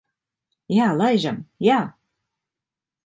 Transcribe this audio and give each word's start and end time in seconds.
Jā, 0.77 0.87
laižam. 1.01 1.37
Jā. 1.67 1.79